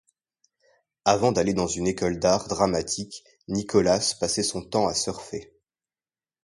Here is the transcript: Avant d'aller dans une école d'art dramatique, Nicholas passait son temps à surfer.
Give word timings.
Avant 1.05 1.31
d'aller 1.31 1.53
dans 1.53 1.67
une 1.67 1.85
école 1.85 2.17
d'art 2.17 2.47
dramatique, 2.47 3.23
Nicholas 3.47 4.15
passait 4.19 4.41
son 4.41 4.63
temps 4.63 4.87
à 4.87 4.95
surfer. 4.95 5.53